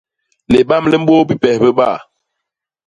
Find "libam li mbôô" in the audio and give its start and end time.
0.53-1.21